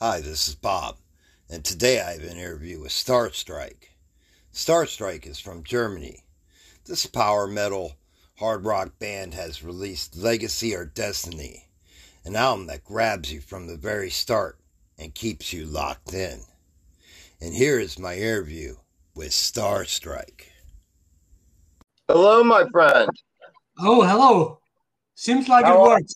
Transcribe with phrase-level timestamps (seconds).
[0.00, 0.96] Hi, this is Bob,
[1.50, 3.88] and today I have an interview with Starstrike.
[4.52, 6.24] Starstrike is from Germany.
[6.86, 7.94] This power metal
[8.38, 11.64] hard rock band has released Legacy or Destiny,
[12.24, 14.60] an album that grabs you from the very start
[14.96, 16.42] and keeps you locked in.
[17.40, 18.76] And here is my interview
[19.14, 20.42] with Starstrike.
[22.06, 23.10] Hello, my friend.
[23.80, 24.60] Oh, hello.
[25.16, 26.14] Seems like How it are- works.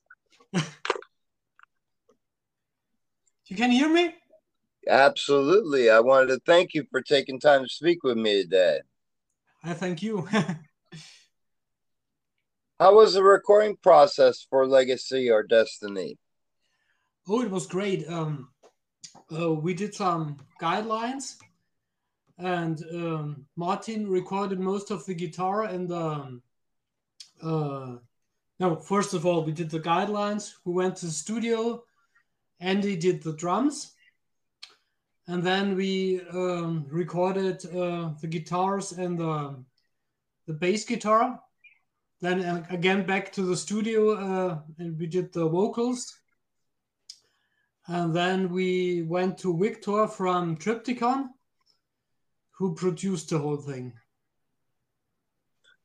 [3.46, 4.14] You can hear me?
[4.88, 5.90] Absolutely.
[5.90, 8.80] I wanted to thank you for taking time to speak with me today.
[9.62, 10.29] I thank you.
[12.81, 16.18] How was the recording process for Legacy or Destiny?
[17.29, 18.08] oh, it was great.
[18.08, 18.48] Um,
[19.32, 21.36] uh, we did some guidelines,
[22.39, 25.96] and um, Martin recorded most of the guitar and the.
[25.96, 26.43] um,
[27.43, 27.98] Uh,
[28.61, 30.54] no, first of all, we did the guidelines.
[30.64, 31.84] We went to the studio.
[32.62, 33.92] Andy did the drums,
[35.27, 39.56] and then we um, recorded uh, the guitars and the
[40.47, 41.41] the bass guitar.
[42.20, 46.14] Then uh, again back to the studio, uh, and we did the vocals.
[47.89, 51.31] And then we went to Victor from Triptykon,
[52.53, 53.92] who produced the whole thing.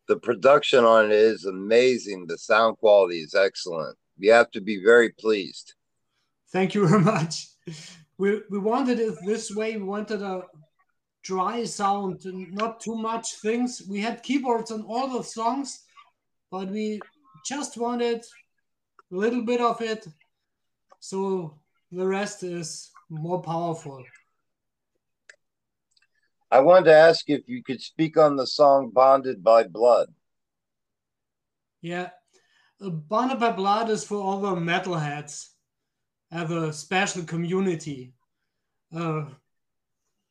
[0.07, 2.27] The production on it is amazing.
[2.27, 3.97] The sound quality is excellent.
[4.19, 5.73] You have to be very pleased.
[6.51, 7.47] Thank you very much.
[8.17, 9.77] We we wanted it this way.
[9.77, 10.43] We wanted a
[11.23, 12.21] dry sound,
[12.53, 13.83] not too much things.
[13.87, 15.83] We had keyboards on all the songs,
[16.49, 17.01] but we
[17.45, 18.23] just wanted
[19.11, 20.07] a little bit of it,
[20.99, 21.59] so
[21.91, 24.03] the rest is more powerful.
[26.49, 30.13] I wanted to ask if you could speak on the song Bonded by Blood.
[31.81, 32.09] Yeah,
[32.81, 35.49] uh, Bonded by Blood is for all the metalheads,
[36.31, 38.14] have a special community.
[38.95, 39.25] Uh,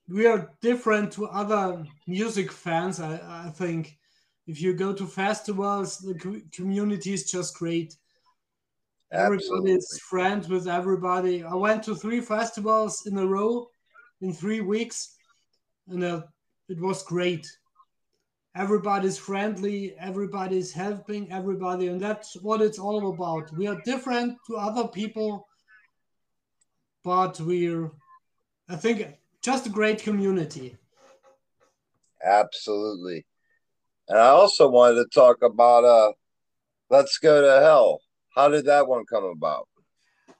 [0.09, 3.01] we are different to other music fans.
[3.01, 3.99] I, I think
[4.47, 7.97] if you go to festivals, the community is just great.
[9.13, 9.73] Everybody Absolutely.
[9.73, 11.45] is friends with everybody.
[11.45, 13.69] I went to three festivals in a row
[14.21, 15.17] in three weeks,
[15.89, 16.23] and uh,
[16.69, 17.47] it was great.
[18.57, 23.53] Everybody's friendly, everybody's helping everybody, and that's what it's all about.
[23.57, 25.46] We are different to other people,
[27.07, 27.93] but we're,
[28.69, 29.07] I think,
[29.41, 30.77] just a great community.
[32.21, 33.25] Absolutely.
[34.09, 36.13] And I also wanted to talk about uh
[36.91, 38.01] Let's Go to Hell.
[38.35, 39.69] How did that one come about?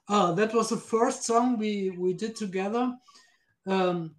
[0.09, 2.93] Uh, that was the first song we we did together.
[3.65, 4.15] Um,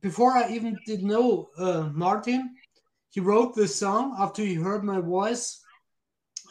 [0.00, 2.54] before I even did know uh, Martin,
[3.10, 5.60] he wrote this song after he heard my voice,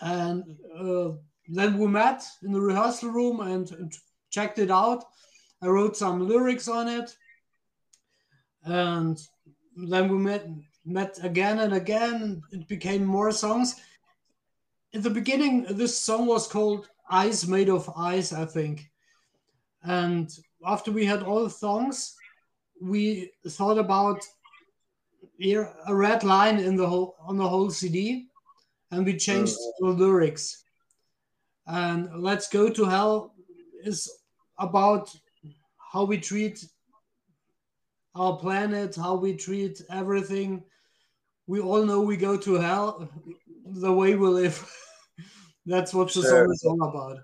[0.02, 0.44] and
[0.78, 1.12] uh,
[1.48, 3.94] then we met in the rehearsal room and, and
[4.34, 5.06] checked it out.
[5.62, 7.16] I wrote some lyrics on it,
[8.66, 9.18] and
[9.78, 10.48] then we met
[10.86, 12.42] met again and again.
[12.52, 13.80] It became more songs.
[14.92, 18.90] In the beginning, this song was called Eyes Made of Ice, I think.
[19.84, 20.30] And
[20.66, 22.16] after we had all the songs,
[22.82, 24.20] we thought about
[25.38, 28.28] here a red line in the whole on the whole CD,
[28.92, 29.94] and we changed oh.
[29.94, 30.64] the lyrics.
[31.66, 33.34] And Let's Go to Hell
[33.84, 34.10] is
[34.58, 35.14] about
[35.92, 36.64] how we treat
[38.16, 40.64] our planet, how we treat everything.
[41.48, 43.10] We all know we go to hell
[43.66, 44.72] the way we live.
[45.66, 46.24] That's what the Sure.
[46.24, 47.18] song is all about.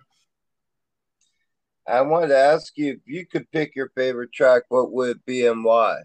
[1.87, 5.25] I wanted to ask you if you could pick your favorite track, what would it
[5.25, 6.01] be and why?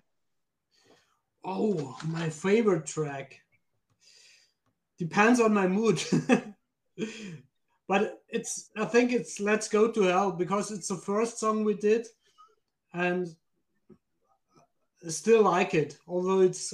[1.45, 3.41] Oh, my favorite track.
[4.99, 6.03] Depends on my mood.
[7.89, 11.75] but it's I think it's Let's Go to Hell because it's the first song we
[11.75, 12.07] did
[12.93, 13.35] and
[15.05, 16.73] I still like it, although it's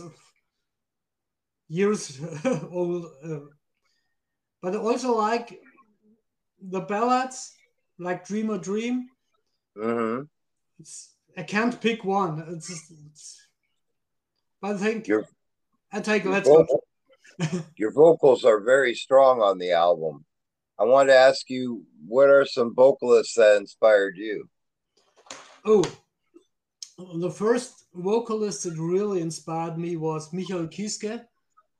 [1.69, 2.21] years
[2.71, 3.07] old.
[3.25, 3.41] Uh,
[4.63, 5.61] but I also like
[6.61, 7.55] the ballads
[7.99, 9.09] like Dream a Dream.
[9.77, 10.23] hmm
[10.79, 12.45] It's I can't pick one.
[12.49, 13.49] It's, just, it's
[14.61, 15.27] but I think Your,
[15.93, 16.85] I take Let's Go vocal,
[17.77, 20.25] your vocals are very strong on the album.
[20.81, 24.49] I wanted to ask you, what are some vocalists that inspired you?
[25.67, 25.85] Oh,
[27.17, 31.23] the first vocalist that really inspired me was Michael Kiske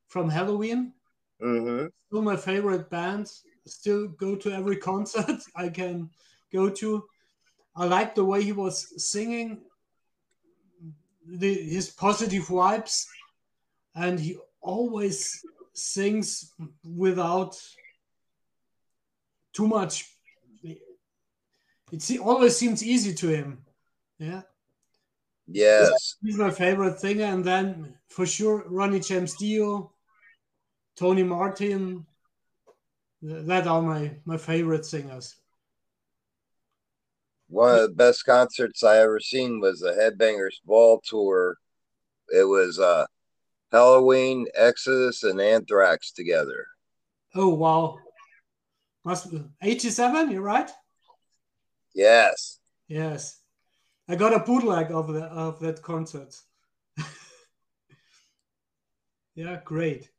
[0.09, 0.93] from Helloween.
[1.41, 3.31] hmm Still my favorite band.
[3.67, 6.11] Still go to every concert I can
[6.53, 7.05] go to.
[7.75, 9.63] I like the way he was singing,
[11.27, 13.07] the, his positive vibes,
[13.95, 15.43] and he always
[15.73, 16.53] sings
[16.85, 17.57] without
[19.53, 20.09] too much.
[21.93, 23.65] It always seems easy to him.
[24.19, 24.43] Yeah.
[25.49, 26.17] Yes.
[26.23, 27.25] He's my favorite singer.
[27.25, 29.93] And then for sure, Ronnie James Dio,
[30.97, 32.07] Tony Martin.
[33.23, 35.37] That are my, my favorite singers.
[37.49, 41.57] One of the best concerts I ever seen was the Headbangers Ball Tour.
[42.29, 43.07] It was uh,
[43.73, 46.65] Helloween, Exodus, and Anthrax together.
[47.35, 47.99] Oh wow!
[49.05, 50.71] Must be 87, you're right?
[51.95, 52.59] Yes.
[52.89, 53.41] Yes.
[54.09, 56.37] I got a bootleg of the, of that concert.
[59.35, 60.11] yeah, great.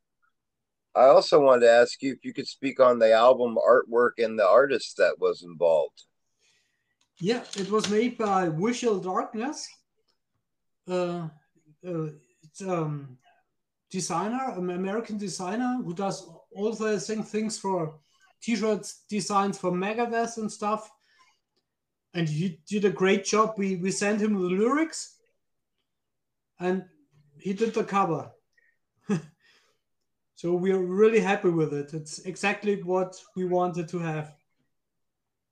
[0.94, 4.38] I also wanted to ask you if you could speak on the album artwork and
[4.38, 6.02] the artist that was involved.
[7.18, 9.68] Yeah, it was made by Visual Darkness.
[10.88, 11.28] Uh,
[11.86, 12.08] uh,
[12.42, 13.16] it's um
[13.90, 18.00] designer, an American designer who does all the same things for
[18.42, 20.90] t-shirts designs for Megadeth and stuff.
[22.14, 23.54] And he did a great job.
[23.56, 25.16] We we sent him the lyrics,
[26.60, 26.84] and
[27.38, 28.30] he did the cover.
[30.34, 31.94] so we are really happy with it.
[31.94, 34.34] It's exactly what we wanted to have.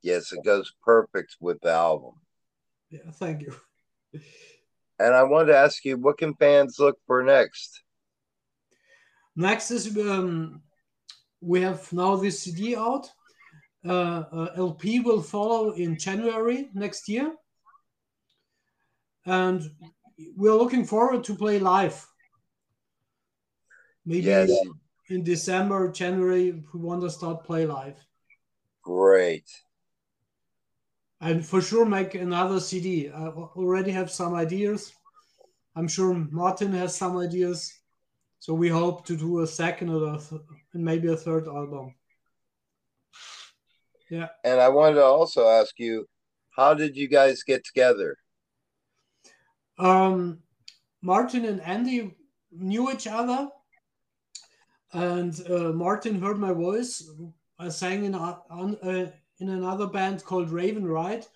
[0.02, 2.14] Yes, it goes perfect with the album.
[2.90, 3.54] Yeah, thank you.
[5.00, 7.82] And I wanted to ask you, what can fans look for next?
[9.34, 10.60] Next is um,
[11.40, 13.10] we have now this CD out.
[13.84, 17.32] Uh, uh, LP will follow in January next year,
[19.24, 19.62] and
[20.36, 22.06] we're looking forward to play live.
[24.04, 24.50] Maybe Yes.
[25.08, 27.98] in December, January, we want to start play live,
[28.82, 29.48] Great.
[31.22, 33.08] and for sure make another CD.
[33.10, 34.92] I already have some ideas.
[35.74, 37.79] I'm sure Martin has some ideas.
[38.40, 40.20] So we hope to do a second or a
[40.72, 41.94] and maybe a third album.
[44.10, 44.28] Yeah.
[44.44, 46.06] And I wanted to also ask you,
[46.56, 48.16] how did you guys get together?
[49.78, 50.38] Um,
[51.02, 52.16] Martin and Andy
[52.50, 53.48] knew each other,
[54.92, 57.08] and uh, Martin heard my voice.
[57.58, 61.26] I sang in a, on, uh, in another band called Raven Ride,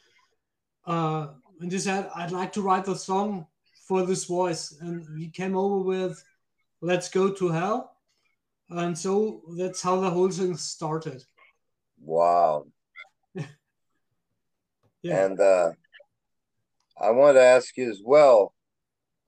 [0.86, 1.28] uh,
[1.60, 3.46] and he said, "I'd like to write a song
[3.86, 6.22] for this voice," and he came over with
[6.80, 7.96] "Let's Go to Hell,"
[8.68, 11.24] and so that's how the whole thing started.
[12.00, 12.66] Wow.
[15.02, 15.26] Yeah.
[15.26, 15.72] And uh,
[16.98, 18.54] I want to ask you as well,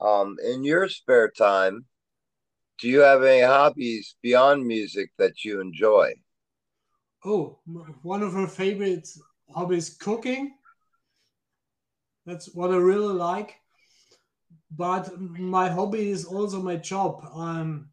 [0.01, 1.85] um, in your spare time,
[2.79, 6.13] do you have any hobbies beyond music that you enjoy?
[7.23, 7.59] Oh,
[8.01, 9.07] one of her favorite
[9.53, 10.53] hobbies cooking.
[12.25, 13.55] That's what I really like.
[14.69, 17.25] But my hobby is also my job.
[17.33, 17.89] Um,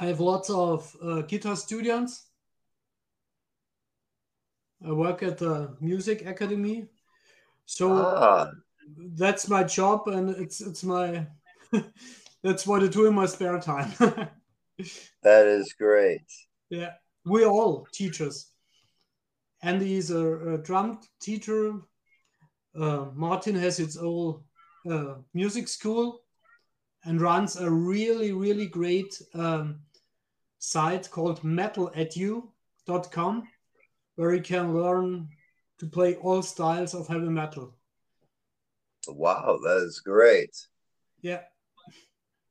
[0.00, 2.26] I have lots of uh, guitar students.
[4.86, 6.86] I work at the music academy,
[7.66, 8.50] so Ah,
[9.16, 11.26] that's my job, and it's it's my
[12.42, 13.92] that's what I do in my spare time.
[15.22, 16.22] that is great.
[16.70, 16.92] Yeah,
[17.24, 18.52] we all teachers.
[19.62, 21.80] Andy is a, a drum teacher.
[22.78, 24.44] Uh, Martin has its own
[24.90, 26.22] uh, music school
[27.04, 29.80] and runs a really, really great um,
[30.58, 33.42] site called metaledu.com
[34.16, 35.28] where you can learn
[35.78, 37.76] to play all styles of heavy metal.
[39.06, 40.50] Wow, that is great.
[41.22, 41.42] Yeah.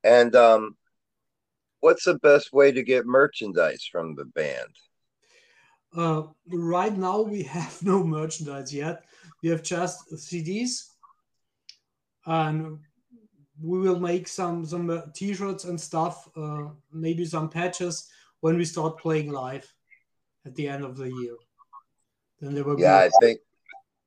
[0.04, 0.78] And um,
[1.82, 4.74] what's the best way to get merchandise from the band?
[5.96, 9.04] Uh, right now, we have no merchandise yet.
[9.44, 10.92] We have just CDs,
[12.28, 12.80] and
[13.62, 16.30] we will make some some uh, T-shirts and stuff.
[16.36, 18.10] Uh, maybe some patches
[18.42, 19.74] when we start playing live
[20.46, 21.36] at the end of the year.
[22.40, 23.40] Then there will Yeah, I think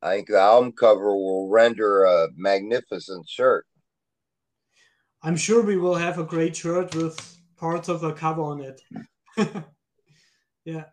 [0.03, 3.67] I think the album cover will render a magnificent shirt.
[5.23, 8.81] I'm sure we will have a great shirt with parts of the cover on it.
[10.65, 10.85] yeah.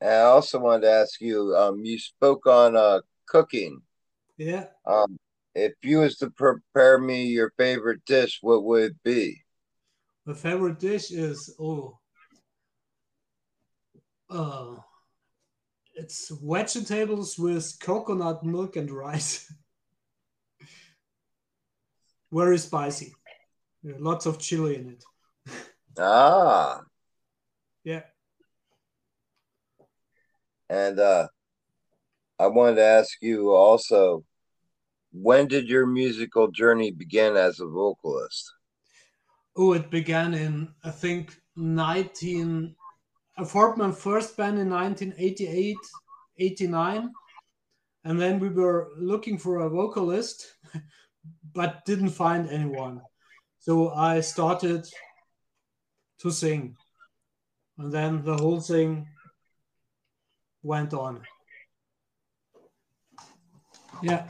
[0.00, 3.82] And I also wanted to ask you, um, you spoke on uh, cooking.
[4.36, 4.66] Yeah.
[4.86, 5.18] Um,
[5.54, 9.42] if you was to prepare me your favorite dish, what would it be?
[10.26, 11.98] My favorite dish is oh,
[14.28, 14.76] uh,
[15.94, 19.50] it's vegetables with coconut milk and rice.
[22.32, 23.14] Very spicy.
[23.82, 25.04] Yeah, lots of chili in it.
[25.98, 26.82] Ah,
[27.84, 28.02] Yeah.
[30.68, 31.28] and uh,
[32.38, 34.24] I wanted to ask you also,
[35.12, 38.52] when did your musical journey begin as a vocalist?
[39.56, 42.76] Oh, it began in I think 19.
[43.38, 45.76] I formed my first band in 1988,
[46.38, 47.10] 89,
[48.04, 50.46] and then we were looking for a vocalist,
[51.54, 53.00] but didn't find anyone.
[53.60, 54.86] So I started
[56.20, 56.76] to sing,
[57.78, 59.08] and then the whole thing
[60.62, 61.22] went on.
[64.02, 64.26] Yeah.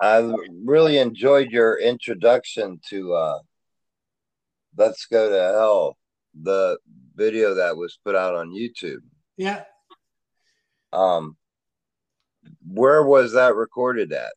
[0.00, 3.38] I really enjoyed your introduction to uh,
[4.76, 5.96] Let's Go to Hell,
[6.40, 6.78] the
[7.14, 9.02] video that was put out on YouTube.
[9.36, 9.64] Yeah.
[10.92, 11.36] Um,
[12.66, 14.32] where was that recorded at?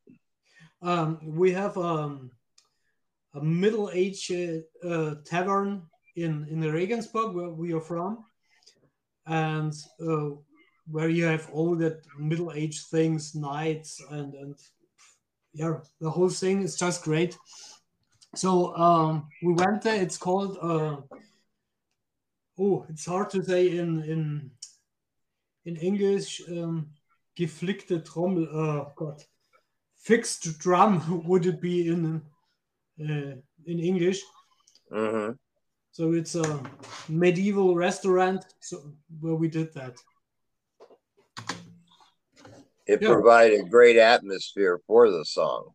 [0.81, 2.31] Um, we have um,
[3.33, 5.83] a middle age uh, uh, tavern
[6.15, 8.25] in in Regensburg, where we are from,
[9.25, 10.29] and uh,
[10.89, 14.55] where you have all that middle age things, knights, and and
[15.53, 17.37] yeah, the whole thing is just great.
[18.35, 20.01] So um, we went there.
[20.01, 20.97] It's called uh,
[22.59, 24.51] oh, it's hard to say in in
[25.65, 26.41] in English.
[26.49, 26.89] Um,
[27.37, 28.47] geflickte Trommel.
[28.53, 29.23] Oh God,
[29.95, 32.21] fixed drum would it be in
[33.01, 34.21] uh, in English?
[34.91, 35.33] Mm-hmm.
[35.91, 36.61] So it's a
[37.07, 38.45] medieval restaurant.
[38.59, 39.95] So where we did that.
[42.87, 43.07] It yeah.
[43.07, 45.71] provided a great atmosphere for the song.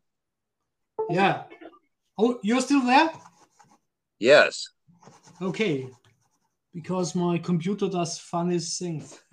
[1.09, 1.45] Yeah.
[2.17, 3.11] Oh, you're still there?
[4.19, 4.69] Yes.
[5.43, 5.89] Okay.
[6.73, 9.21] Because my computer does funny things.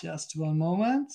[0.00, 1.12] Just one moment.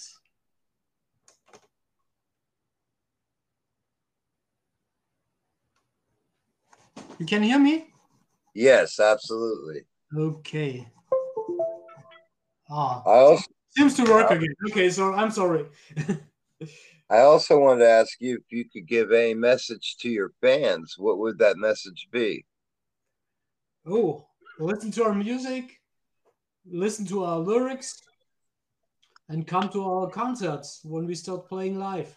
[7.19, 7.93] You can hear me?
[8.55, 9.84] Yes, absolutely.
[10.17, 10.88] Okay.
[12.70, 13.46] Ah, I also,
[13.76, 14.54] seems to work uh, again.
[14.70, 15.66] Okay, so I'm sorry.
[17.10, 20.96] I also wanted to ask you if you could give a message to your fans.
[20.98, 22.46] What would that message be?
[23.88, 24.28] Oh,
[24.60, 25.80] listen to our music,
[26.70, 28.00] listen to our lyrics,
[29.30, 32.16] and come to our concerts when we start playing live.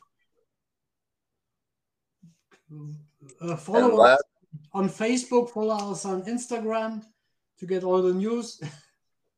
[3.40, 4.20] Uh, follow us
[4.72, 7.02] on Facebook, follow us on Instagram
[7.58, 8.60] to get all the news,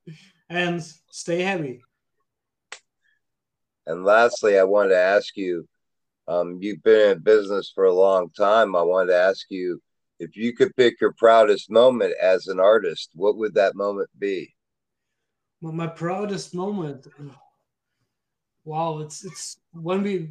[0.48, 1.82] and stay heavy.
[3.86, 5.68] And lastly, I wanted to ask you
[6.26, 8.74] um, you've been in business for a long time.
[8.74, 9.80] I wanted to ask you
[10.18, 14.54] if you could pick your proudest moment as an artist, what would that moment be?
[15.60, 17.06] Well, my proudest moment.
[18.64, 20.30] Wow, it's it's when we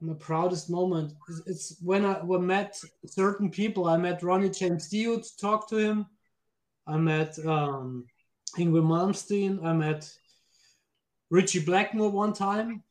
[0.00, 1.12] my proudest moment.
[1.28, 3.86] is It's when I when met certain people.
[3.86, 6.06] I met Ronnie James Dio to talk to him.
[6.86, 8.06] I met um,
[8.56, 9.64] Yngwie Malmsteen.
[9.64, 10.10] I met
[11.30, 12.82] Ritchie Blackmore one time,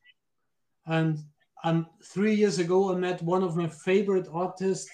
[0.86, 1.20] and
[1.64, 4.90] and three years ago I met one of my favorite artists,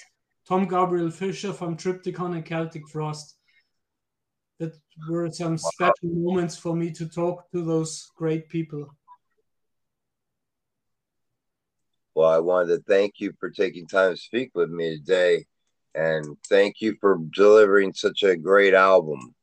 [0.48, 3.36] Tom Gabriel Fischer from Triptykon and Celtic Frost.
[4.60, 4.74] That
[5.10, 8.88] were some special moments for me to talk to those great people.
[12.16, 15.46] Well, I wanted to thank you for taking time to speak with me today,
[15.94, 19.36] and thank you for delivering such a great album.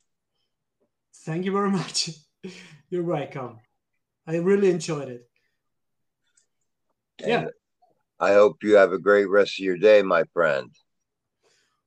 [1.25, 2.11] Thank you very much.
[2.91, 3.61] You're welcome.
[4.27, 5.29] I really enjoyed it.
[7.21, 7.47] And yeah.
[8.19, 10.71] I hope you have a great rest of your day, my friend.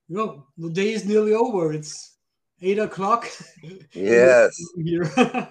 [0.07, 1.73] Know, the day is nearly over.
[1.73, 2.17] It's
[2.61, 3.29] eight o'clock.
[3.93, 4.57] Yes.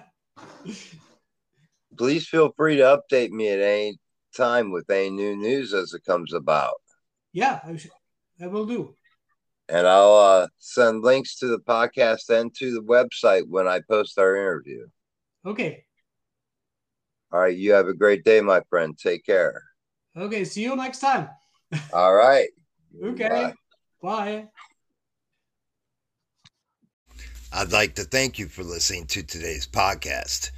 [1.97, 3.99] Please feel free to update me at any
[4.35, 6.75] time with any new news as it comes about.
[7.33, 7.79] Yeah, I,
[8.41, 8.95] I will do.
[9.67, 14.19] And I'll uh, send links to the podcast and to the website when I post
[14.19, 14.85] our interview.
[15.45, 15.85] Okay.
[17.31, 17.57] All right.
[17.57, 18.97] You have a great day, my friend.
[18.97, 19.63] Take care.
[20.15, 20.45] Okay.
[20.45, 21.29] See you next time.
[21.93, 22.49] All right.
[23.03, 23.27] okay.
[23.27, 23.53] Bye.
[24.01, 24.47] Bye.
[27.51, 30.51] I'd like to thank you for listening to today's podcast.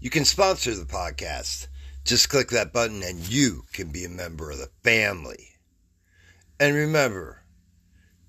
[0.00, 1.66] You can sponsor the podcast.
[2.04, 5.48] Just click that button and you can be a member of the family.
[6.58, 7.41] And remember,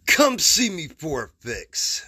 [0.05, 2.05] come see me for a fix.